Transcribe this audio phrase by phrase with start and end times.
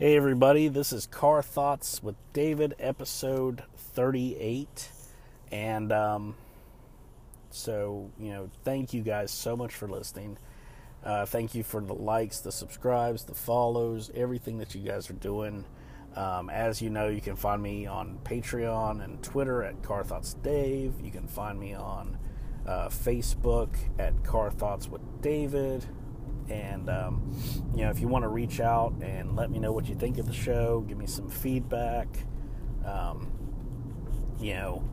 [0.00, 4.92] Hey, everybody, this is Car Thoughts with David, episode 38.
[5.50, 6.36] And um,
[7.50, 10.38] so, you know, thank you guys so much for listening.
[11.02, 15.14] Uh, thank you for the likes, the subscribes, the follows, everything that you guys are
[15.14, 15.64] doing.
[16.14, 20.34] Um, as you know, you can find me on Patreon and Twitter at Car Thoughts
[20.34, 20.94] Dave.
[21.02, 22.16] You can find me on
[22.68, 25.84] uh, Facebook at Car Thoughts with David.
[26.50, 27.36] And, um,
[27.74, 30.18] you know, if you want to reach out and let me know what you think
[30.18, 32.08] of the show, give me some feedback,
[32.84, 33.30] um,
[34.40, 34.84] you know,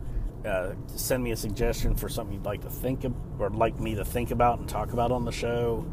[0.46, 3.96] uh, send me a suggestion for something you'd like to think of or like me
[3.96, 5.86] to think about and talk about on the show.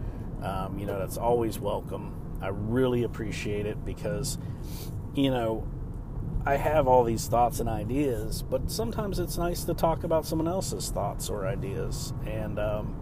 [0.42, 2.38] Um, you know, that's always welcome.
[2.42, 4.38] I really appreciate it because,
[5.14, 5.66] you know,
[6.44, 10.48] I have all these thoughts and ideas, but sometimes it's nice to talk about someone
[10.48, 12.96] else's thoughts or ideas and, um,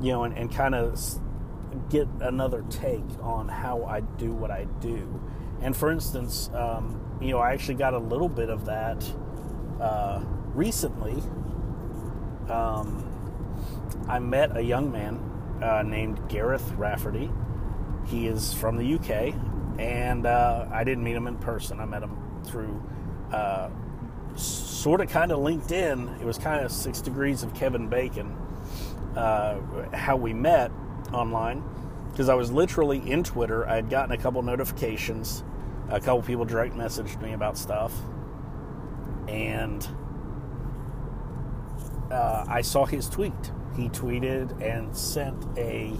[0.00, 0.98] you know, and, and kind of
[1.88, 5.20] get another take on how I do what I do.
[5.60, 9.04] And for instance, um, you know, I actually got a little bit of that
[9.80, 10.22] uh,
[10.54, 11.22] recently.
[12.50, 13.08] Um,
[14.08, 15.20] I met a young man
[15.62, 17.30] uh, named Gareth Rafferty.
[18.06, 19.34] He is from the UK,
[19.78, 21.78] and uh, I didn't meet him in person.
[21.78, 22.82] I met him through
[23.32, 23.70] uh,
[24.34, 26.20] sort of kind of LinkedIn.
[26.20, 28.36] It was kind of six degrees of Kevin Bacon.
[29.16, 29.60] Uh,
[29.92, 30.72] how we met
[31.12, 31.62] online
[32.10, 33.66] because I was literally in Twitter.
[33.66, 35.42] I had gotten a couple notifications.
[35.88, 37.92] A couple people direct messaged me about stuff.
[39.28, 39.86] And
[42.10, 43.32] uh, I saw his tweet.
[43.76, 45.94] He tweeted and sent a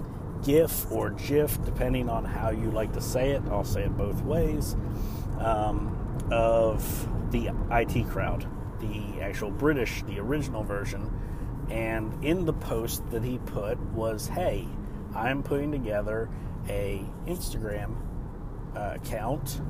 [0.45, 3.43] GIF or GIF, depending on how you like to say it.
[3.51, 4.77] I'll say it both ways.
[5.39, 5.99] Um,
[6.31, 8.47] of the IT crowd,
[8.81, 11.11] the actual British, the original version.
[11.71, 14.69] And in the post that he put was, "Hey,
[15.15, 16.29] I'm putting together
[16.69, 17.97] a Instagram
[18.77, 19.61] uh, account.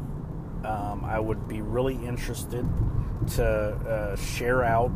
[0.65, 2.67] Um, I would be really interested
[3.35, 4.93] to uh, share out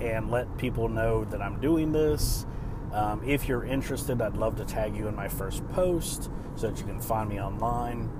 [0.00, 2.46] and let people know that I'm doing this.
[2.92, 6.78] Um, if you're interested, I'd love to tag you in my first post so that
[6.78, 8.10] you can find me online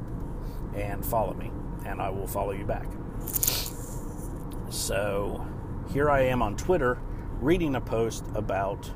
[0.75, 1.51] and follow me,
[1.85, 2.87] and I will follow you back.
[4.71, 5.47] So
[5.93, 6.99] here I am on Twitter
[7.41, 8.91] reading a post about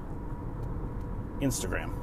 [1.41, 2.00] Instagram.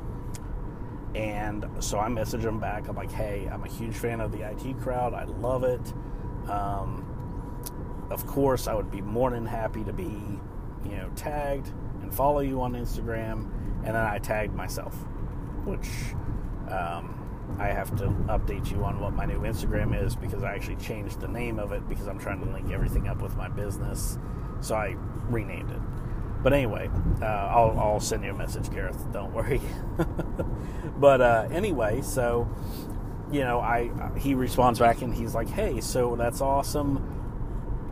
[1.16, 2.88] And so I message them back.
[2.88, 5.14] I'm like, hey, I'm a huge fan of the IT crowd.
[5.14, 5.94] I love it.
[6.50, 7.06] Um,
[8.10, 10.40] of course, I would be more than happy to be,
[10.86, 13.52] you know, tagged and follow you on Instagram.
[13.84, 14.94] And then I tagged myself,
[15.66, 15.88] which
[16.70, 17.18] um,
[17.60, 21.20] I have to update you on what my new Instagram is because I actually changed
[21.20, 24.20] the name of it because I'm trying to link everything up with my business.
[24.62, 24.96] So I
[25.30, 25.80] renamed it.
[26.44, 26.90] But anyway,
[27.22, 29.12] uh, I'll, I'll, send you a message, Gareth.
[29.12, 29.60] Don't worry.
[30.98, 32.48] but uh, anyway, so
[33.32, 36.98] you know, I he responds back and he's like, "Hey, so that's awesome.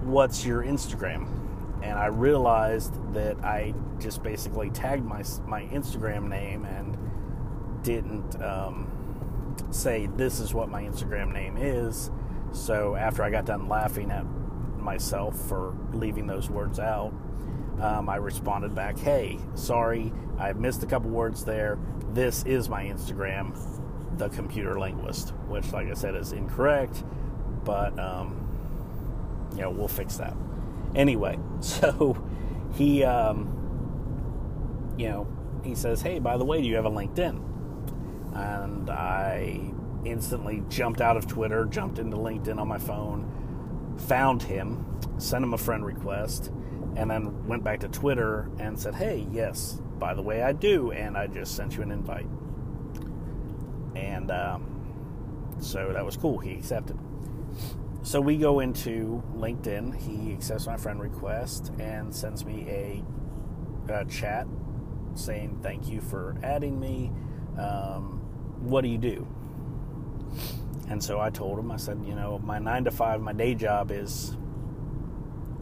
[0.03, 1.28] What's your Instagram?"
[1.81, 6.97] And I realized that I just basically tagged my my Instagram name and
[7.84, 12.11] didn't um, say this is what my Instagram name is.
[12.51, 14.25] So after I got done laughing at
[14.78, 17.13] myself for leaving those words out,
[17.81, 21.78] um, I responded back, "Hey, sorry, I missed a couple words there.
[22.13, 23.58] This is my Instagram,
[24.18, 27.03] the Computer Linguist," which, like I said, is incorrect,
[27.64, 30.35] but um, you know we'll fix that.
[30.96, 32.18] Anyway, so
[32.75, 35.28] he, um, you know,
[35.64, 37.41] he says, "Hey, by the way, do you have a LinkedIn?"
[38.34, 39.72] And I
[40.06, 44.85] instantly jumped out of Twitter, jumped into LinkedIn on my phone, found him,
[45.18, 46.52] sent him a friend request
[46.95, 50.91] and then went back to Twitter and said, "Hey, yes, by the way, I do,"
[50.91, 52.28] and I just sent you an invite,
[53.95, 56.38] and um, so that was cool.
[56.38, 56.97] He accepted.
[58.03, 59.95] So we go into LinkedIn.
[59.95, 63.03] He accepts my friend request and sends me a,
[63.94, 64.47] a chat
[65.16, 67.11] saying, "Thank you for adding me.
[67.57, 68.22] Um,
[68.61, 69.28] what do you do?"
[70.88, 73.55] And so I told him, I said, you know, my nine to five, my day
[73.55, 74.37] job is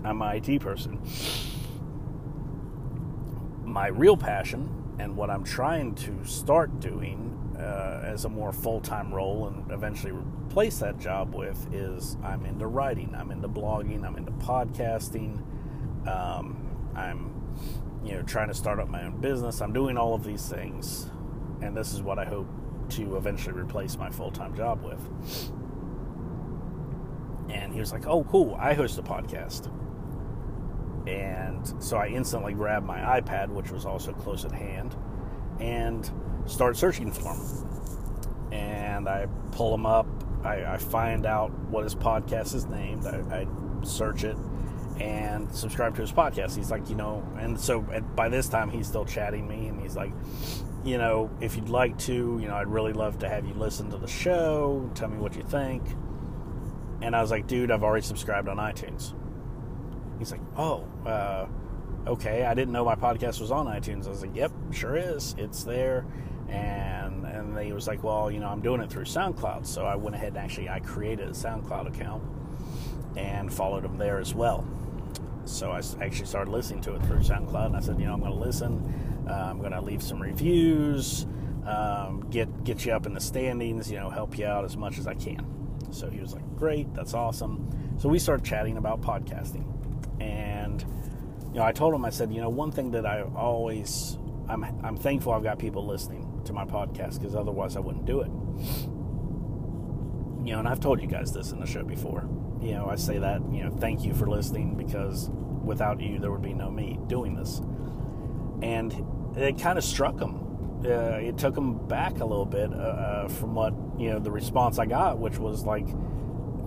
[0.03, 0.99] I'm an IT person.
[3.63, 8.81] My real passion and what I'm trying to start doing uh, as a more full
[8.81, 14.05] time role and eventually replace that job with is I'm into writing, I'm into blogging,
[14.05, 15.41] I'm into podcasting,
[16.07, 17.31] um, I'm
[18.03, 19.61] you know trying to start up my own business.
[19.61, 21.09] I'm doing all of these things,
[21.61, 22.47] and this is what I hope
[22.89, 25.51] to eventually replace my full time job with.
[27.49, 28.55] And he was like, "Oh, cool!
[28.59, 29.71] I host a podcast."
[31.07, 34.95] And so I instantly grabbed my iPad, which was also close at hand,
[35.59, 36.09] and
[36.45, 38.51] start searching for him.
[38.51, 40.07] And I pull him up
[40.43, 43.05] I, I find out what his podcast is named.
[43.05, 43.47] I, I
[43.83, 44.37] search it
[44.99, 46.55] and subscribe to his podcast.
[46.55, 47.81] He's like, you know, and so
[48.15, 50.11] by this time he's still chatting me, and he's like,
[50.83, 53.89] you know, if you'd like to, you know, I'd really love to have you listen
[53.91, 54.89] to the show.
[54.95, 55.81] Tell me what you think.
[57.01, 59.13] And I was like, dude, I've already subscribed on iTunes.
[60.23, 61.47] He's like, oh, uh,
[62.07, 62.45] okay.
[62.45, 64.07] I didn't know my podcast was on iTunes.
[64.07, 65.35] I was like, yep, sure is.
[65.37, 66.05] It's there.
[66.47, 69.65] And and he was like, well, you know, I'm doing it through SoundCloud.
[69.65, 72.23] So I went ahead and actually I created a SoundCloud account
[73.17, 74.65] and followed him there as well.
[75.45, 78.21] So I actually started listening to it through SoundCloud, and I said, you know, I'm
[78.21, 79.25] going to listen.
[79.27, 81.25] Uh, I'm going to leave some reviews,
[81.65, 84.97] um, get get you up in the standings, you know, help you out as much
[84.99, 85.45] as I can.
[85.91, 87.69] So he was like, great, that's awesome.
[87.99, 89.65] So we started chatting about podcasting,
[90.23, 90.81] and
[91.53, 94.17] you know, I told him, I said, you know, one thing that I always,
[94.47, 98.21] I'm I'm thankful I've got people listening to my podcast because otherwise I wouldn't do
[98.21, 98.31] it.
[100.45, 102.27] You know, and I've told you guys this in the show before
[102.63, 105.29] you know, I say that, you know, thank you for listening because
[105.63, 107.61] without you, there would be no me doing this.
[108.61, 110.39] And it kind of struck him.
[110.85, 114.31] Uh, it took him back a little bit uh, uh, from what, you know, the
[114.31, 115.87] response I got, which was like,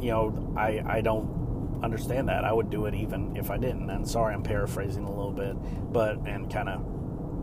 [0.00, 1.35] you know, I, I don't
[1.82, 2.44] understand that.
[2.44, 3.90] I would do it even if I didn't.
[3.90, 5.56] And sorry, I'm paraphrasing a little bit,
[5.92, 6.84] but, and kind of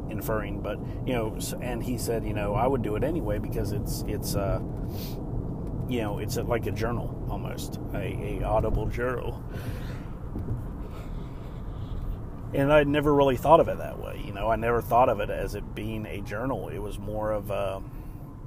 [0.10, 3.72] inferring, but, you know, and he said, you know, I would do it anyway because
[3.72, 4.60] it's, it's, uh,
[5.88, 9.44] you know, it's like a journal almost, a, a audible journal.
[12.54, 14.22] And I'd never really thought of it that way.
[14.24, 16.70] You know, I never thought of it as it being a journal.
[16.70, 17.82] It was more of a,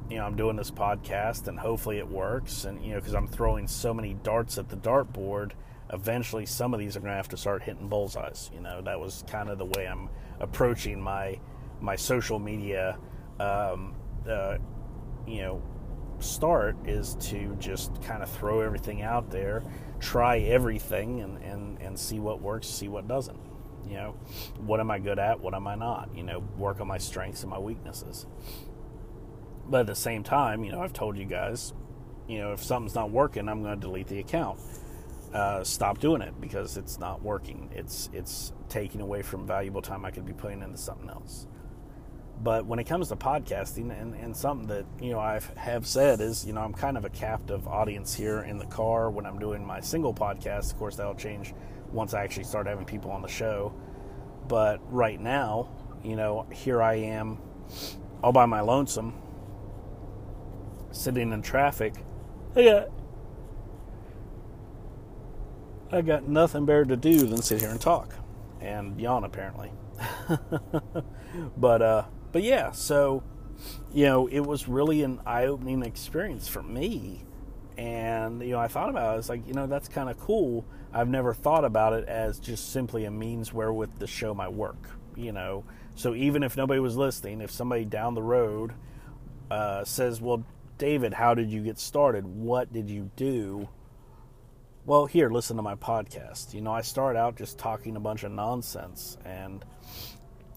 [0.08, 2.64] you know, I'm doing this podcast and hopefully it works.
[2.64, 5.52] And, you know, because I'm throwing so many darts at the dartboard,
[5.92, 8.50] eventually some of these are going to have to start hitting bullseyes.
[8.54, 10.08] You know, that was kind of the way I'm
[10.40, 11.38] approaching my
[11.80, 12.98] my social media,
[13.38, 13.94] um,
[14.28, 14.56] uh,
[15.26, 15.62] you know,
[16.20, 19.62] start is to just kind of throw everything out there,
[20.00, 23.38] try everything, and, and, and see what works, see what doesn't.
[23.86, 24.10] You know,
[24.58, 25.40] what am I good at?
[25.40, 26.10] What am I not?
[26.14, 28.26] You know, work on my strengths and my weaknesses.
[29.68, 31.72] But at the same time, you know, I've told you guys,
[32.26, 34.58] you know, if something's not working, I'm going to delete the account.
[35.36, 37.68] Uh, stop doing it because it's not working.
[37.74, 41.46] It's it's taking away from valuable time I could be putting into something else.
[42.42, 46.22] But when it comes to podcasting, and, and something that you know I have said
[46.22, 49.38] is, you know, I'm kind of a captive audience here in the car when I'm
[49.38, 50.72] doing my single podcast.
[50.72, 51.52] Of course, that'll change
[51.92, 53.74] once I actually start having people on the show.
[54.48, 55.68] But right now,
[56.02, 57.36] you know, here I am,
[58.22, 59.12] all by my lonesome,
[60.92, 61.92] sitting in traffic.
[62.54, 62.88] Got,
[65.92, 68.14] I got nothing better to do than sit here and talk
[68.60, 69.70] and yawn, apparently.
[71.56, 73.22] but uh, but yeah, so
[73.92, 77.24] you know, it was really an eye-opening experience for me.
[77.78, 79.18] And you know, I thought about it.
[79.20, 80.64] It's like, you know, that's kind of cool.
[80.92, 84.90] I've never thought about it as just simply a means wherewith to show my work.
[85.14, 88.72] You know, so even if nobody was listening, if somebody down the road
[89.50, 90.44] uh, says, "Well,
[90.78, 92.26] David, how did you get started?
[92.26, 93.68] What did you do?"
[94.86, 96.54] Well, here, listen to my podcast.
[96.54, 99.64] You know, I start out just talking a bunch of nonsense and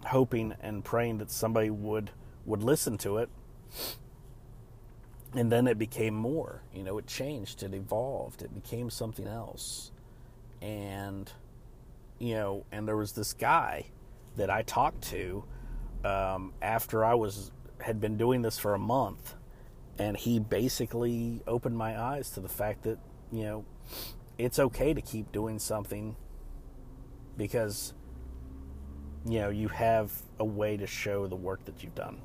[0.05, 2.11] hoping and praying that somebody would
[2.45, 3.29] would listen to it.
[5.33, 6.61] And then it became more.
[6.71, 9.91] You know it changed it evolved it became something else.
[10.61, 11.31] And
[12.19, 13.85] you know and there was this guy
[14.35, 15.43] that i talked to
[16.03, 19.35] um, after i was had been doing this for a month
[19.97, 22.99] and he basically opened my eyes to the fact that
[23.31, 23.65] you know
[24.39, 26.15] it's okay to keep doing something
[27.37, 27.93] because
[29.27, 32.19] you know you have a way to show the work that you've done.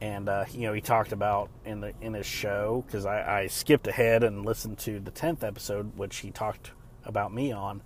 [0.00, 3.46] And uh, you know he talked about in the in his show because I, I,
[3.46, 6.72] skipped ahead and listened to the 10th episode which he talked
[7.04, 7.80] about me on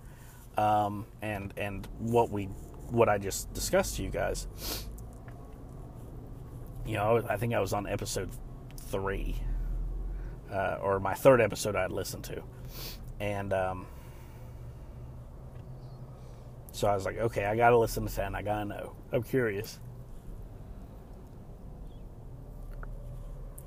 [0.57, 2.45] um, and and what we
[2.89, 4.47] what I just discussed to you guys.
[6.85, 8.31] You know I think I was on episode
[8.77, 9.35] three
[10.51, 12.43] uh, or my third episode I'd listened to
[13.23, 13.87] and um,
[16.73, 18.35] so I was like, okay, I got to listen to 10.
[18.35, 18.95] I got to know.
[19.13, 19.79] I'm curious.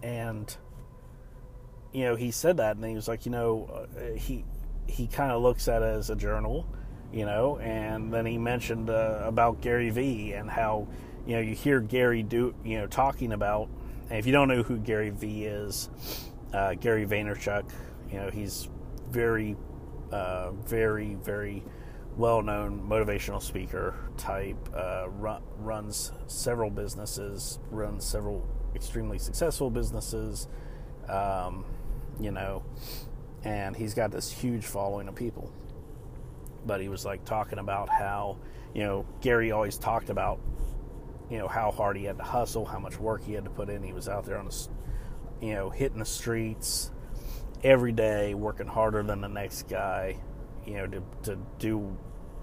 [0.02, 0.54] And,
[1.90, 4.44] you know, he said that, and he was like, you know, uh, he
[4.86, 6.66] he kind of looks at it as a journal,
[7.10, 10.86] you know, and then he mentioned uh, about Gary Vee and how,
[11.26, 13.68] you know, you hear Gary do, you know, talking about,
[14.10, 15.88] and if you don't know who Gary Vee is,
[16.52, 17.64] uh, Gary Vaynerchuk,
[18.12, 18.68] you know, he's
[19.10, 19.56] very,
[20.12, 21.62] uh, very, very
[22.16, 30.48] well-known motivational speaker type, uh, run, runs several businesses, runs several extremely successful businesses,
[31.08, 31.64] um,
[32.20, 32.62] you know,
[33.44, 35.52] and he's got this huge following of people.
[36.64, 38.38] But he was like talking about how,
[38.74, 40.40] you know, Gary always talked about,
[41.30, 43.68] you know, how hard he had to hustle, how much work he had to put
[43.68, 43.82] in.
[43.82, 44.68] He was out there on the,
[45.40, 46.90] you know, hitting the streets
[47.62, 50.16] every day, working harder than the next guy,
[50.66, 51.96] you know, to, to do,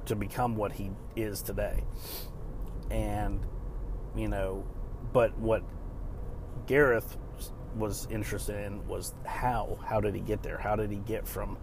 [0.05, 1.84] to become what he is today.
[2.91, 3.46] And,
[4.15, 4.65] you know,
[5.12, 5.63] but what
[6.67, 7.17] Gareth
[7.75, 9.79] was interested in was how.
[9.86, 10.58] How did he get there?
[10.58, 11.58] How did he get from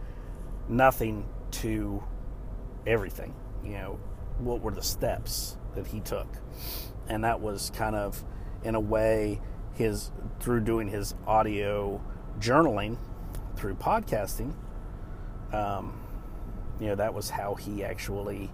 [0.69, 2.03] nothing to
[2.87, 3.35] everything?
[3.65, 4.01] You know,
[4.39, 6.29] what were the steps that he took?
[7.09, 8.25] And that was kind of,
[8.65, 9.41] in a way,
[9.75, 12.03] his through doing his audio
[12.39, 12.99] journaling
[13.61, 14.55] through podcasting.
[15.53, 16.01] Um,
[16.81, 18.51] you know, that was how he actually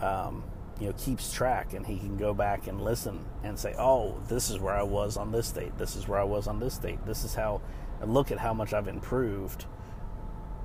[0.00, 0.44] um,
[0.80, 4.50] you know keeps track and he can go back and listen and say oh this
[4.50, 5.76] is where i was on this date.
[5.78, 7.04] This is where i was on this date.
[7.06, 7.60] This is how
[8.00, 9.66] and look at how much i've improved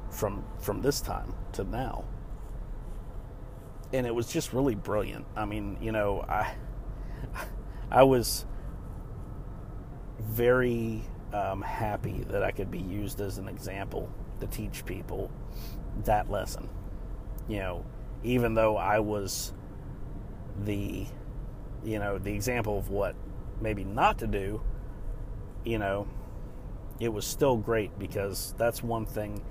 [0.09, 2.05] from from this time to now.
[3.93, 5.25] And it was just really brilliant.
[5.35, 6.55] I mean you know i
[7.91, 8.45] i was
[10.19, 11.03] very
[11.33, 15.31] um, happy that i could be used as an example to teach people
[16.05, 16.69] that lesson.
[17.47, 17.85] You know
[18.23, 19.53] even though i was
[20.63, 21.05] the
[21.83, 23.15] you know the example of what
[23.61, 24.61] maybe not to do
[25.63, 26.07] you know
[26.99, 29.41] it was still great because that's one thing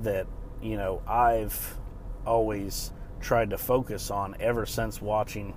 [0.00, 0.26] that
[0.62, 1.78] you know I've
[2.26, 5.54] always tried to focus on ever since watching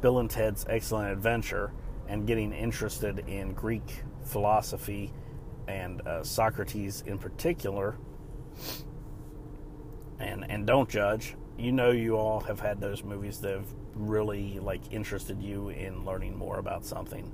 [0.00, 1.72] Bill and Ted's Excellent Adventure
[2.08, 5.12] and getting interested in Greek philosophy
[5.68, 7.96] and uh, Socrates in particular.
[10.18, 11.34] And and don't judge.
[11.58, 16.04] You know you all have had those movies that have really like interested you in
[16.04, 17.32] learning more about something.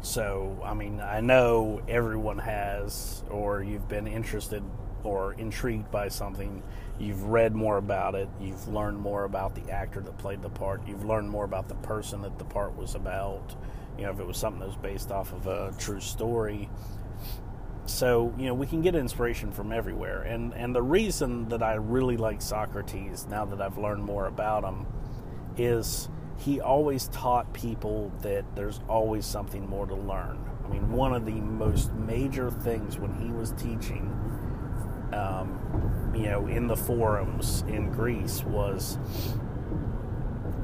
[0.00, 4.62] So, I mean, I know everyone has or you've been interested
[5.02, 6.62] or intrigued by something,
[6.98, 10.86] you've read more about it, you've learned more about the actor that played the part,
[10.86, 13.54] you've learned more about the person that the part was about.
[13.98, 16.70] You know, if it was something that was based off of a true story,
[17.86, 20.22] so, you know, we can get inspiration from everywhere.
[20.22, 24.62] And, and the reason that I really like Socrates, now that I've learned more about
[24.62, 24.86] him,
[25.56, 30.38] is he always taught people that there's always something more to learn.
[30.64, 34.12] I mean, one of the most major things when he was teaching,
[35.12, 38.98] um, you know, in the forums in Greece was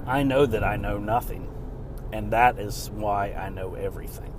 [0.07, 1.51] I know that I know nothing,
[2.15, 4.33] and that is why I know everything.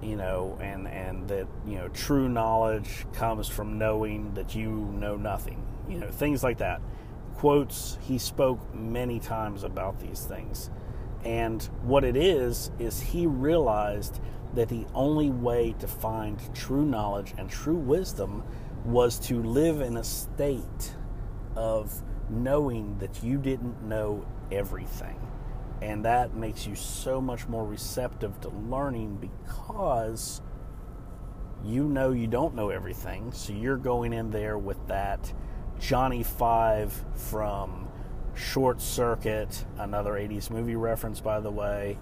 [0.00, 5.16] You know, and and that you know true knowledge comes from knowing that you know
[5.16, 6.80] nothing, you know, things like that.
[7.34, 10.70] Quotes he spoke many times about these things,
[11.24, 14.18] and what it is is he realized
[14.54, 18.44] that the only way to find true knowledge and true wisdom
[18.86, 20.94] was to live in a state
[21.54, 25.25] of knowing that you didn't know everything
[25.82, 30.40] and that makes you so much more receptive to learning because
[31.64, 33.32] you know you don't know everything.
[33.32, 35.32] So you're going in there with that
[35.78, 37.88] Johnny Five from
[38.34, 41.98] Short Circuit, another 80s movie reference, by the way,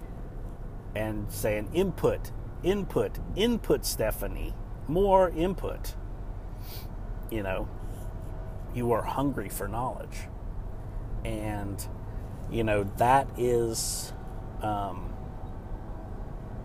[0.95, 2.31] and saying input,
[2.63, 4.53] input, input, Stephanie,
[4.87, 5.95] more input.
[7.31, 7.67] You know,
[8.73, 10.27] you are hungry for knowledge.
[11.23, 11.85] And
[12.51, 14.13] you know that is
[14.61, 15.13] um,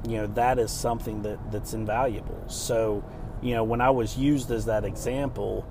[0.09, 2.45] you know that is something that that's invaluable.
[2.49, 3.05] So
[3.43, 5.67] you know when i was used as that example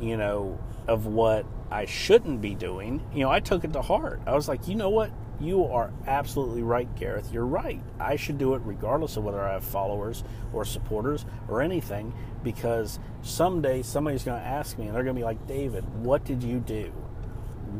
[0.00, 4.20] you know of what i shouldn't be doing you know i took it to heart.
[4.26, 5.10] I was like you know what?
[5.38, 7.32] You are absolutely right gareth.
[7.32, 7.80] You're right.
[7.98, 12.12] I should do it regardless of whether i have followers or supporters or anything
[12.42, 16.24] because someday somebody's going to ask me and they're going to be like david what
[16.24, 16.92] did you do?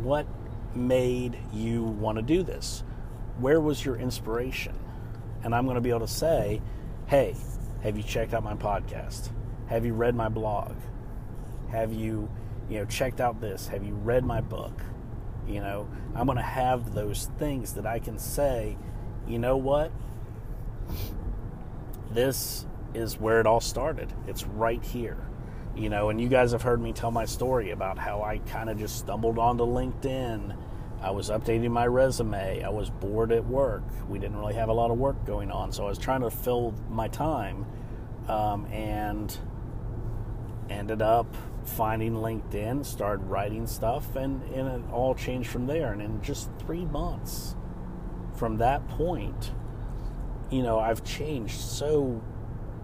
[0.02, 0.26] What
[0.74, 2.82] made you want to do this?
[3.38, 4.74] Where was your inspiration?
[5.42, 6.60] And I'm going to be able to say,
[7.06, 7.34] hey,
[7.82, 9.30] have you checked out my podcast?
[9.68, 10.74] Have you read my blog?
[11.70, 12.30] Have you,
[12.68, 13.68] you know, checked out this?
[13.68, 14.82] Have you read my book?
[15.46, 18.76] You know, I'm going to have those things that I can say,
[19.26, 19.92] you know what?
[22.12, 24.12] This is where it all started.
[24.26, 25.29] It's right here.
[25.76, 28.68] You know, and you guys have heard me tell my story about how I kind
[28.68, 30.56] of just stumbled onto LinkedIn.
[31.00, 32.62] I was updating my resume.
[32.62, 33.84] I was bored at work.
[34.08, 36.30] We didn't really have a lot of work going on, so I was trying to
[36.30, 37.64] fill my time
[38.28, 39.36] um, and
[40.68, 41.34] ended up
[41.64, 45.92] finding LinkedIn, started writing stuff, and, and it all changed from there.
[45.92, 47.54] And in just three months
[48.34, 49.52] from that point,
[50.50, 52.22] you know, I've changed so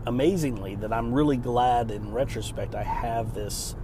[0.06, 3.74] amazingly that I'm really glad in retrospect I have this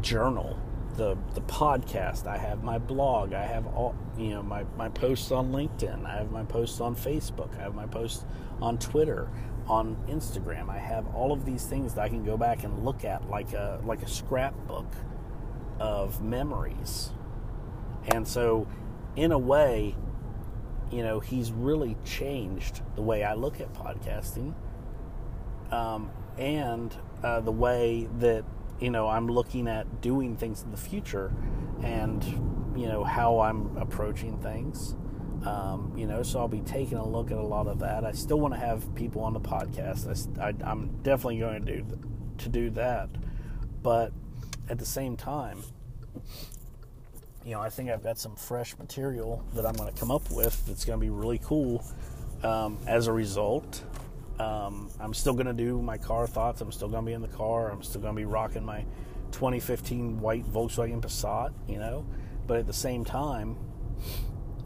[0.00, 0.58] journal,
[0.96, 5.30] the the podcast, I have my blog, I have all you know, my, my posts
[5.30, 8.24] on LinkedIn, I have my posts on Facebook, I have my posts
[8.60, 9.30] on Twitter,
[9.66, 10.68] on Instagram.
[10.68, 13.52] I have all of these things that I can go back and look at like
[13.52, 14.92] a like a scrapbook
[15.78, 17.10] of memories.
[18.08, 18.66] And so
[19.16, 19.94] in a way,
[20.90, 24.54] you know, he's really changed the way I look at podcasting
[25.70, 28.44] um, and uh, the way that
[28.80, 31.32] you know I'm looking at doing things in the future,
[31.82, 32.24] and
[32.76, 34.94] you know how I'm approaching things.
[35.46, 38.04] Um, you know, so I'll be taking a look at a lot of that.
[38.04, 40.38] I still want to have people on the podcast.
[40.38, 41.98] I, am definitely going to do
[42.38, 43.08] to do that,
[43.82, 44.12] but
[44.68, 45.62] at the same time,
[47.44, 50.30] you know, I think I've got some fresh material that I'm going to come up
[50.30, 51.84] with that's going to be really cool.
[52.42, 53.82] Um, as a result,
[54.40, 56.62] um, I'm still going to do my car thoughts.
[56.62, 57.70] I'm still going to be in the car.
[57.70, 58.86] I'm still going to be rocking my
[59.32, 62.06] 2015 white Volkswagen Passat, you know.
[62.46, 63.58] But at the same time,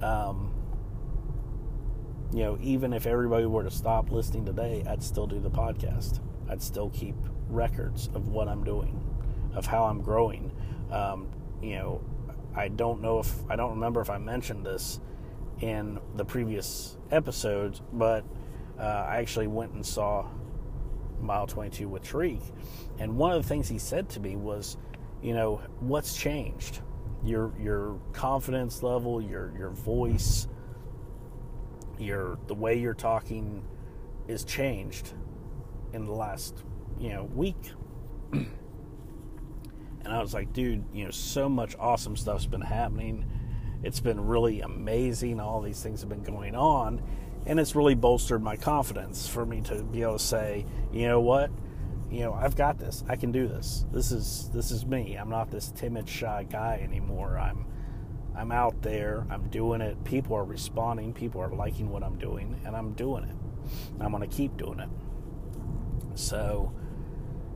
[0.00, 0.54] um,
[2.32, 6.20] you know, even if everybody were to stop listening today, I'd still do the podcast.
[6.48, 7.16] I'd still keep
[7.48, 9.02] records of what I'm doing,
[9.54, 10.52] of how I'm growing.
[10.92, 11.26] Um,
[11.60, 12.00] you know,
[12.54, 15.00] I don't know if I don't remember if I mentioned this
[15.60, 18.24] in the previous episodes, but
[18.78, 20.26] uh, I actually went and saw
[21.20, 22.40] Mile 22 with Tariq.
[22.98, 24.76] And one of the things he said to me was,
[25.22, 26.80] you know, what's changed?
[27.24, 30.46] Your your confidence level, your your voice,
[31.98, 33.64] your the way you're talking
[34.28, 35.14] is changed
[35.92, 36.62] in the last,
[36.98, 37.72] you know, week.
[38.32, 38.48] and
[40.06, 43.24] I was like, dude, you know, so much awesome stuff's been happening.
[43.82, 45.40] It's been really amazing.
[45.40, 47.02] All these things have been going on
[47.46, 51.20] and it's really bolstered my confidence for me to be able to say, you know
[51.20, 51.50] what,
[52.10, 53.04] you know, I've got this.
[53.08, 53.84] I can do this.
[53.92, 55.16] This is this is me.
[55.16, 57.38] I'm not this timid, shy guy anymore.
[57.38, 57.66] I'm
[58.36, 59.26] I'm out there.
[59.30, 60.02] I'm doing it.
[60.04, 61.12] People are responding.
[61.12, 63.36] People are liking what I'm doing, and I'm doing it.
[64.00, 64.88] I'm going to keep doing it.
[66.14, 66.72] So,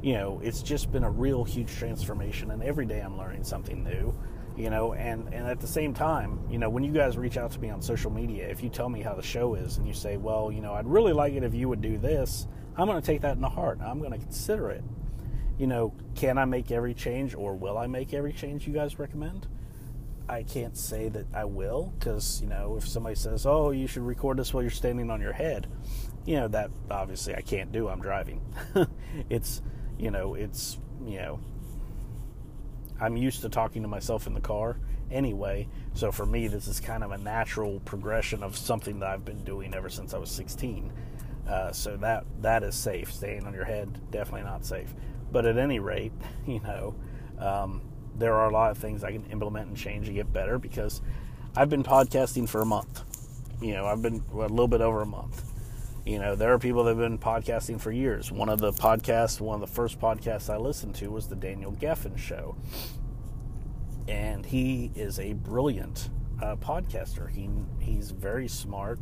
[0.03, 3.83] you know, it's just been a real huge transformation, and every day I'm learning something
[3.83, 4.15] new
[4.59, 7.53] you know and and at the same time you know when you guys reach out
[7.53, 9.95] to me on social media if you tell me how the show is and you
[9.95, 13.01] say well you know i'd really like it if you would do this i'm going
[13.01, 13.79] to take that in the heart.
[13.81, 14.83] I'm going to consider it.
[15.59, 18.99] You know can i make every change or will i make every change you guys
[18.99, 19.47] recommend?
[20.29, 24.03] I can't say that i will because you know if somebody says oh you should
[24.03, 25.69] record this while you're standing on your head
[26.27, 27.89] you know that obviously i can't do.
[27.89, 28.41] I'm driving.
[29.31, 29.63] It's
[29.99, 31.41] you know it's you know
[33.01, 34.77] I'm used to talking to myself in the car
[35.11, 35.69] anyway.
[35.95, 39.45] So for me, this is kind of a natural progression of something that I've been
[39.45, 40.93] doing ever since I was 16.
[41.49, 43.13] Uh, so that that is safe.
[43.13, 44.95] Staying on your head definitely not safe.
[45.33, 46.13] But at any rate,
[46.47, 46.95] you know,
[47.39, 47.83] um,
[48.17, 51.01] there are a lot of things I can implement and change to get better because
[51.57, 53.03] I've been podcasting for a month.
[53.61, 55.43] You know, I've been a little bit over a month.
[56.09, 58.33] You know, there are people that have been podcasting for years.
[58.33, 61.73] One of the podcasts, one of the first podcasts I listened to was the Daniel
[61.73, 62.57] Geffen Show.
[64.09, 66.09] And he is a brilliant
[66.43, 67.31] uh, podcaster.
[67.31, 69.01] He he's very smart.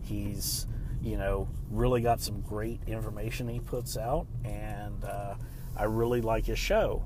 [0.00, 0.66] He's
[1.02, 5.34] you know really got some great information he puts out, and uh,
[5.76, 7.04] I really like his show.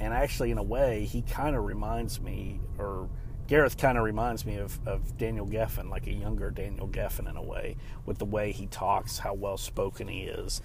[0.00, 3.08] And actually, in a way, he kind of reminds me, or
[3.48, 7.36] Gareth kind of reminds me of, of Daniel Geffen, like a younger Daniel Geffen in
[7.36, 7.76] a way,
[8.06, 10.62] with the way he talks, how well spoken he is,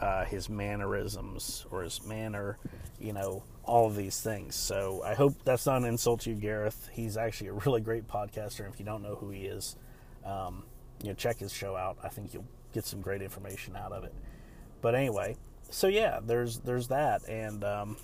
[0.00, 2.58] uh, his mannerisms or his manner,
[3.00, 4.54] you know, all of these things.
[4.54, 6.88] So I hope that's not an insult to you, Gareth.
[6.92, 8.60] He's actually a really great podcaster.
[8.60, 9.76] And if you don't know who he is,
[10.24, 10.64] um,
[11.02, 11.98] you know, check his show out.
[12.02, 14.14] I think you'll get some great information out of it.
[14.80, 15.36] But anyway,
[15.70, 17.96] so yeah, there's there's that, and um,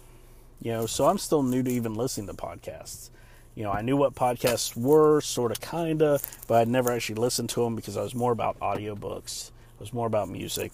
[0.60, 3.10] you know, so I'm still new to even listening to podcasts
[3.54, 7.16] you know, I knew what podcasts were, sort of, kind of, but I'd never actually
[7.16, 9.48] listened to them because I was more about audiobooks.
[9.48, 10.72] It was more about music.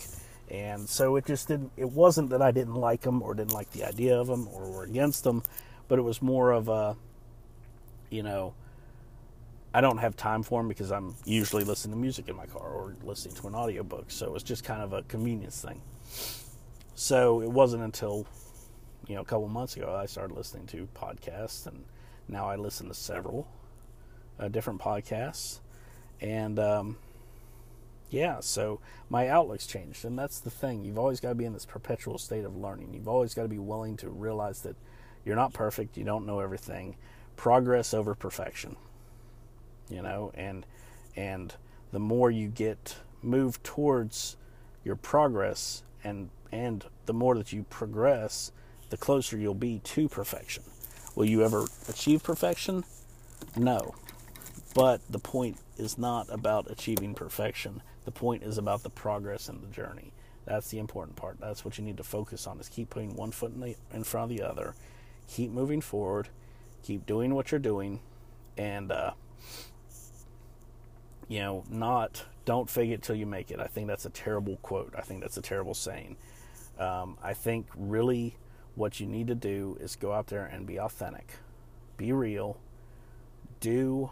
[0.50, 3.70] And so it just didn't, it wasn't that I didn't like them or didn't like
[3.70, 5.42] the idea of them or were against them,
[5.88, 6.96] but it was more of a,
[8.08, 8.54] you know,
[9.72, 12.68] I don't have time for them because I'm usually listening to music in my car
[12.68, 14.10] or listening to an audiobook.
[14.10, 15.80] So it was just kind of a convenience thing.
[16.96, 18.26] So it wasn't until,
[19.06, 21.84] you know, a couple months ago I started listening to podcasts and
[22.30, 23.48] now I listen to several
[24.38, 25.60] uh, different podcasts,
[26.20, 26.96] and um,
[28.10, 30.84] yeah, so my outlook's changed, and that's the thing.
[30.84, 32.94] You've always got to be in this perpetual state of learning.
[32.94, 34.76] You've always got to be willing to realize that
[35.24, 36.96] you're not perfect, you don't know everything.
[37.36, 38.76] Progress over perfection,
[39.88, 40.66] you know, and
[41.16, 41.54] and
[41.92, 44.36] the more you get moved towards
[44.84, 48.52] your progress and and the more that you progress,
[48.90, 50.64] the closer you'll be to perfection.
[51.14, 52.85] Will you ever achieve perfection?
[53.57, 53.94] No.
[54.74, 57.83] But the point is not about achieving perfection.
[58.05, 60.12] The point is about the progress and the journey.
[60.46, 61.38] That's the important part.
[61.40, 64.05] That's what you need to focus on is keep putting one foot in, the, in
[64.05, 64.74] front of the other.
[65.29, 66.29] Keep moving forward.
[66.83, 68.00] Keep doing what you're doing.
[68.57, 69.12] And, uh,
[71.29, 73.61] you know, not, don't fake it till you make it.
[73.61, 74.94] I think that's a terrible quote.
[74.96, 76.16] I think that's a terrible saying.
[76.79, 78.37] Um, I think really
[78.74, 81.35] what you need to do is go out there and be authentic,
[82.00, 82.56] be real,
[83.60, 84.10] do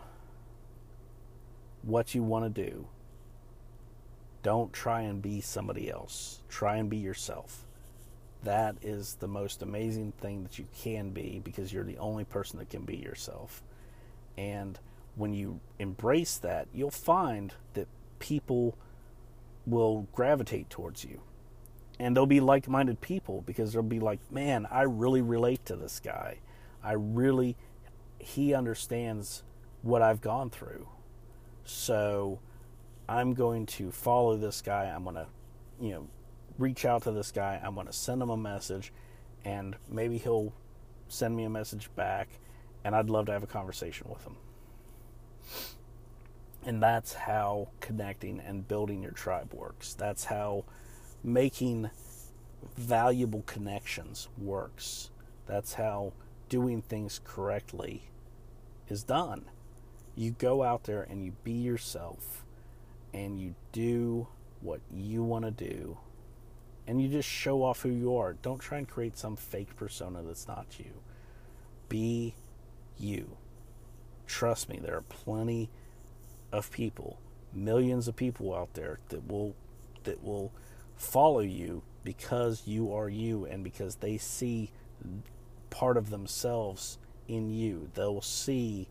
[1.81, 2.87] what you want to do.
[4.43, 6.43] Don't try and be somebody else.
[6.51, 7.65] Try and be yourself.
[8.45, 12.59] That is the most amazing thing that you can be because you're the only person
[12.59, 13.63] that can be yourself.
[14.37, 14.79] And
[15.17, 18.77] when you embrace that, you'll find that people
[19.67, 21.23] will gravitate towards you
[21.99, 25.77] and they'll be like minded people because they'll be like, man, I really relate to
[25.77, 26.41] this guy.
[26.83, 27.57] I really,
[28.19, 29.43] he understands
[29.83, 30.89] what I've gone through.
[31.65, 32.41] So
[33.09, 34.85] I'm going to follow this guy.
[34.85, 35.27] I'm going to,
[35.81, 36.07] you know,
[36.59, 37.61] reach out to this guy.
[37.63, 38.93] I'm going to send him a message,
[39.45, 40.53] and maybe he'll
[41.09, 42.29] send me a message back,
[42.85, 44.37] and I'd love to have a conversation with him.
[46.67, 49.95] And that's how connecting and building your tribe works.
[49.95, 50.65] That's how
[51.23, 51.91] making
[52.77, 55.11] valuable connections works.
[55.47, 56.13] That's how
[56.49, 58.05] doing things correctly
[58.89, 59.47] is done.
[60.15, 62.45] You go out there and you be yourself
[63.15, 64.29] and you do
[64.61, 65.99] what you want to do
[66.89, 68.33] and you just show off who you are.
[68.33, 71.03] Don't try and create some fake persona that's not you.
[71.91, 72.35] Be
[72.97, 73.37] you.
[74.27, 75.69] Trust me, there are plenty
[76.51, 77.19] of people,
[77.53, 79.55] millions of people out there that will
[80.05, 80.51] that will
[80.97, 84.71] follow you because you are you and because they see
[85.71, 87.91] part of themselves in you.
[87.95, 88.89] They'll see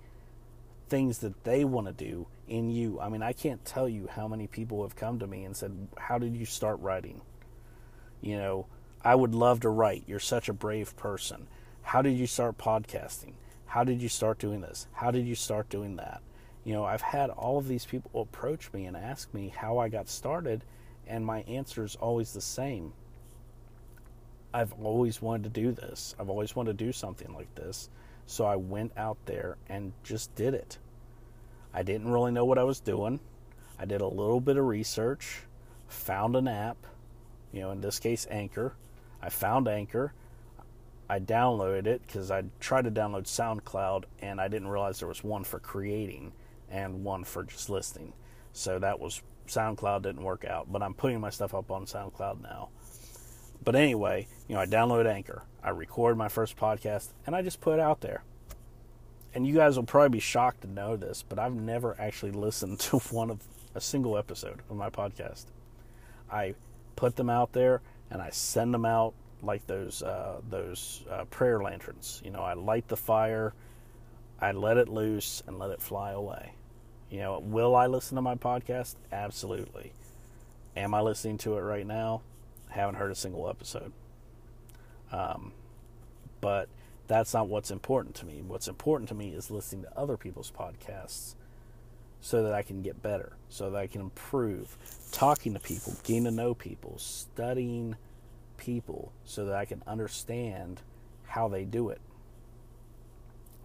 [0.89, 2.99] things that they want to do in you.
[2.99, 5.87] I mean, I can't tell you how many people have come to me and said,
[5.97, 7.21] How did you start writing?
[8.21, 8.65] You know,
[9.03, 10.03] I would love to write.
[10.07, 11.47] You're such a brave person.
[11.81, 13.33] How did you start podcasting?
[13.67, 14.87] How did you start doing this?
[14.93, 16.21] How did you start doing that?
[16.63, 19.87] You know, I've had all of these people approach me and ask me how I
[19.87, 20.63] got started,
[21.07, 22.93] and my answer is always the same.
[24.57, 26.15] I've always wanted to do this.
[26.19, 27.91] I've always wanted to do something like this.
[28.25, 30.79] So I went out there and just did it.
[31.75, 33.19] I didn't really know what I was doing.
[33.77, 35.41] I did a little bit of research,
[35.87, 36.77] found an app,
[37.53, 38.73] you know, in this case, Anchor.
[39.21, 40.13] I found Anchor.
[41.07, 45.23] I downloaded it because I tried to download SoundCloud and I didn't realize there was
[45.23, 46.31] one for creating
[46.71, 48.11] and one for just listening.
[48.53, 52.41] So that was SoundCloud didn't work out, but I'm putting my stuff up on SoundCloud
[52.41, 52.69] now.
[53.67, 57.59] But anyway, you know, I download Anchor, I record my first podcast, and I just
[57.59, 58.23] put it out there.
[59.33, 62.79] And you guys will probably be shocked to know this, but I've never actually listened
[62.87, 63.43] to one of
[63.75, 65.47] a single episode of my podcast.
[66.31, 66.55] I
[66.95, 71.61] put them out there and I send them out like those uh, those uh, prayer
[71.61, 72.21] lanterns.
[72.23, 73.53] You know, I light the fire,
[74.39, 76.53] I let it loose, and let it fly away.
[77.09, 78.95] You know, will I listen to my podcast?
[79.11, 79.91] Absolutely.
[80.77, 82.21] Am I listening to it right now?
[82.69, 83.91] Haven't heard a single episode.
[85.11, 85.53] Um,
[86.41, 86.69] but
[87.07, 88.43] that's not what's important to me.
[88.45, 91.35] What's important to me is listening to other people's podcasts
[92.19, 94.77] so that I can get better, so that I can improve,
[95.11, 97.95] talking to people, getting to know people, studying
[98.57, 100.81] people so that I can understand
[101.25, 102.01] how they do it.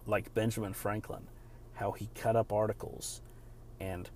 [0.05, 1.27] Like Benjamin Franklin,
[1.75, 3.21] how he cut up articles
[3.79, 4.09] and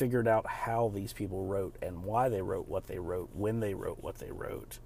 [0.00, 3.74] figured out how these people wrote and why they wrote what they wrote, when they
[3.74, 4.78] wrote what they wrote,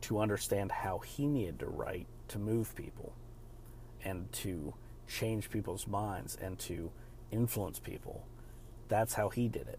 [0.00, 3.12] to understand how he needed to write to move people
[4.02, 4.72] and to
[5.06, 6.90] change people's minds and to
[7.30, 8.26] influence people.
[8.88, 9.78] That's how he did it.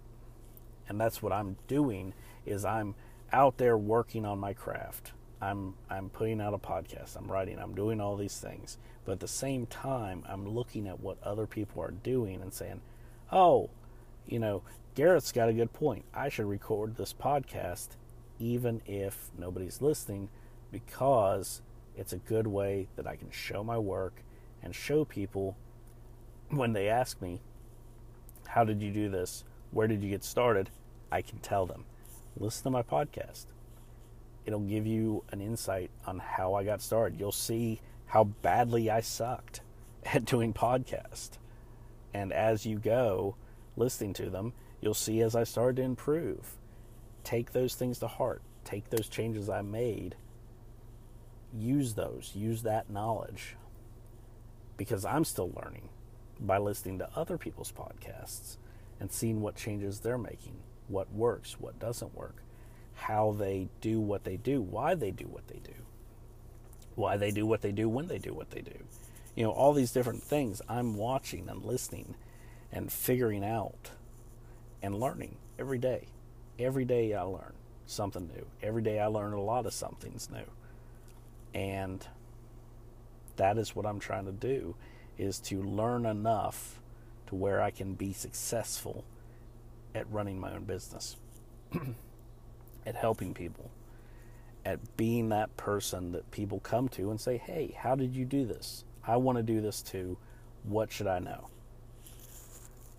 [0.88, 2.14] And that's what I'm doing
[2.46, 2.94] is I'm
[3.34, 5.12] out there working on my craft.
[5.42, 8.78] I'm I'm putting out a podcast, I'm writing, I'm doing all these things.
[9.06, 12.82] But at the same time, I'm looking at what other people are doing and saying,
[13.32, 13.72] "Oh,
[14.28, 14.64] you know,
[14.96, 16.06] Gareth's got a good point.
[16.14, 17.90] I should record this podcast
[18.40, 20.30] even if nobody's listening
[20.72, 21.62] because
[21.96, 24.22] it's a good way that I can show my work
[24.62, 25.58] and show people
[26.50, 27.42] when they ask me,
[28.48, 29.44] How did you do this?
[29.72, 30.70] Where did you get started?
[31.12, 31.86] I can tell them.
[32.38, 33.46] Listen to my podcast.
[34.46, 37.20] It'll give you an insight on how I got started.
[37.20, 39.62] You'll see how badly I sucked
[40.06, 41.32] at doing podcast.
[42.14, 43.36] And as you go
[43.78, 46.58] listening to them, you'll see as I started to improve.
[47.24, 50.16] take those things to heart, take those changes I made,
[51.54, 53.58] use those, use that knowledge.
[54.78, 55.90] Because I'm still learning
[56.40, 58.58] by listening to other people's podcasts
[59.00, 62.38] and seeing what changes they're making, what works, what doesn't work,
[62.96, 65.74] how they do what they do, why they do what they do,
[66.96, 68.86] why they do what they do when they do what they do.
[69.36, 70.62] You know, all these different things.
[70.70, 72.16] I'm watching and listening
[72.72, 73.92] and figuring out
[74.82, 76.08] and learning every day.
[76.60, 77.54] Every day I learn
[77.86, 78.46] something new.
[78.62, 80.50] Every day I learn a lot of something's new.
[81.54, 82.06] And
[83.38, 84.76] that is what I'm trying to do
[85.18, 86.80] is to learn enough
[87.28, 89.04] to where I can be successful
[89.96, 91.18] at running my own business,
[92.86, 93.72] at helping people,
[94.66, 98.46] at being that person that people come to and say, Hey, how did you do
[98.46, 98.84] this?
[99.06, 100.18] I want to do this too.
[100.64, 101.50] What should I know?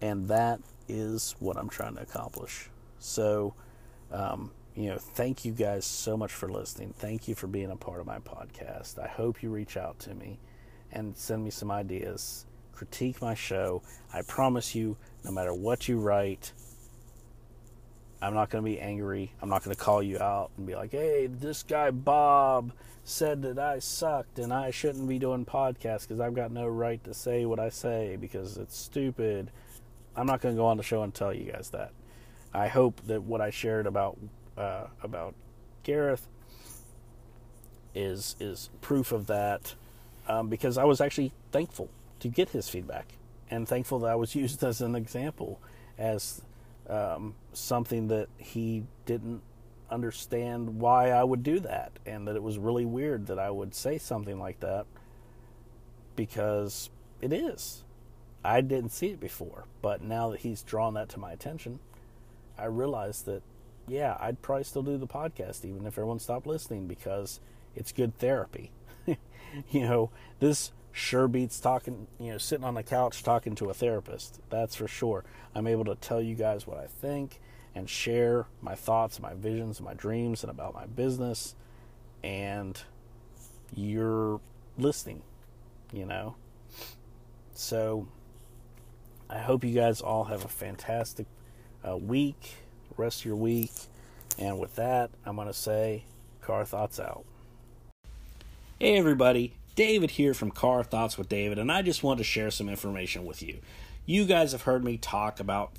[0.01, 2.71] And that is what I'm trying to accomplish.
[2.99, 3.55] So,
[4.13, 6.95] um, you know, thank you guys so much for listening.
[6.97, 8.99] Thank you for being a part of my podcast.
[8.99, 10.39] I hope you reach out to me
[10.93, 12.47] and send me some ideas.
[12.73, 13.83] Critique my show.
[14.13, 16.53] I promise you, no matter what you write,
[18.21, 19.33] I'm not going to be angry.
[19.41, 22.73] I'm not going to call you out and be like, hey, this guy Bob
[23.05, 27.03] said that I sucked and I shouldn't be doing podcasts because I've got no right
[27.05, 29.51] to say what I say because it's stupid.
[30.19, 31.93] I'm not going to go on the show and tell you guys that.
[32.53, 34.19] I hope that what I shared about
[34.57, 35.35] uh, about
[35.85, 36.27] Gareth
[37.95, 39.75] is is proof of that
[40.27, 41.89] um, because I was actually thankful
[42.21, 43.13] to get his feedback
[43.49, 45.61] and thankful that I was used as an example
[45.97, 46.43] as
[46.89, 49.43] um, something that he didn't
[49.91, 53.75] understand why I would do that and that it was really weird that I would
[53.75, 54.87] say something like that
[56.17, 57.85] because it is.
[58.45, 61.81] I didn't see it before, but now that he's drawn that to my attention,
[62.57, 63.43] I realized that
[63.89, 67.41] yeah, I'd probably still do the podcast even if everyone stopped listening because
[67.75, 68.71] it's good therapy.
[69.07, 69.17] you
[69.81, 74.41] know, this sure beats talking, you know, sitting on the couch talking to a therapist.
[74.51, 75.25] That's for sure.
[75.55, 77.41] I'm able to tell you guys what I think
[77.75, 81.55] and share my thoughts, my visions, my dreams, and about my business.
[82.23, 82.81] And
[83.75, 84.41] you're
[84.77, 85.23] listening,
[85.93, 86.37] you know.
[87.55, 88.09] So
[89.31, 91.27] I hope you guys all have a fantastic
[91.87, 92.55] uh, week,
[92.97, 93.73] rest of your week.
[94.39, 96.05] And with that, I'm going to say,
[96.41, 97.25] car thoughts out.
[98.79, 99.55] Hey, everybody.
[99.75, 103.27] David here from Car Thoughts with David, and I just want to share some information
[103.27, 103.59] with you.
[104.07, 105.73] You guys have heard me talk about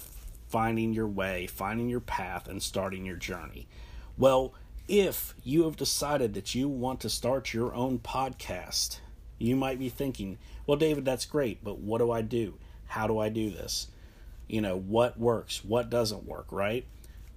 [0.48, 3.68] finding your way, finding your path, and starting your journey.
[4.18, 4.54] Well,
[4.88, 9.00] if you have decided that you want to start your own podcast,
[9.38, 12.54] you might be thinking, well, David, that's great, but what do I do?
[12.90, 13.88] How do I do this?
[14.48, 15.64] You know, what works?
[15.64, 16.86] What doesn't work, right?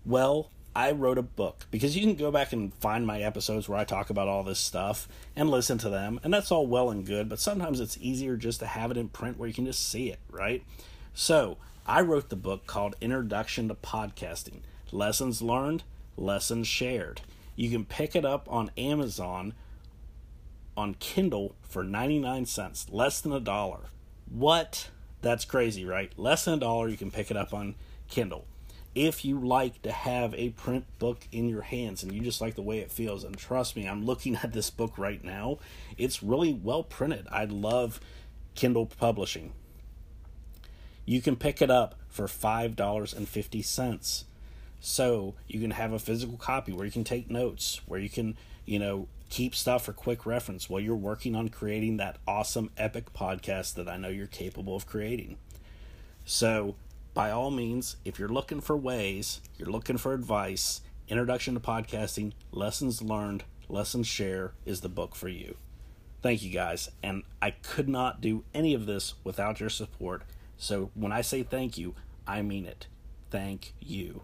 [0.04, 3.78] Well, I wrote a book because you can go back and find my episodes where
[3.78, 7.04] I talk about all this stuff and listen to them, and that's all well and
[7.04, 9.86] good, but sometimes it's easier just to have it in print where you can just
[9.86, 10.64] see it, right?
[11.12, 14.60] So, I wrote the book called Introduction to Podcasting
[14.90, 15.82] Lessons Learned,
[16.16, 17.20] Lessons Shared.
[17.56, 19.52] You can pick it up on Amazon
[20.76, 23.80] on Kindle for 99 cents, less than a dollar.
[24.30, 24.88] What?
[25.22, 26.12] That's crazy, right?
[26.18, 27.76] Less than a dollar, you can pick it up on
[28.08, 28.44] Kindle.
[28.94, 32.56] If you like to have a print book in your hands and you just like
[32.56, 35.58] the way it feels and trust me i'm looking at this book right now
[35.96, 37.26] it's really well printed.
[37.30, 38.00] I love
[38.54, 39.54] kindle publishing.
[41.06, 44.24] You can pick it up for $5.50
[44.80, 48.37] so you can have a physical copy where you can take notes where you can
[48.66, 53.12] you know keep stuff for quick reference while you're working on creating that awesome epic
[53.14, 55.36] podcast that i know you're capable of creating
[56.24, 56.76] so
[57.14, 62.32] by all means, if you're looking for ways, you're looking for advice, Introduction to Podcasting,
[62.52, 65.56] Lessons Learned, Lessons Share is the book for you.
[66.22, 66.90] Thank you guys.
[67.02, 70.22] And I could not do any of this without your support.
[70.56, 71.94] So when I say thank you,
[72.26, 72.86] I mean it.
[73.30, 74.22] Thank you.